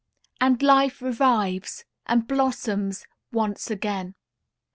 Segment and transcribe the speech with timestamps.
[0.39, 4.15] And life revives, and blossoms once again.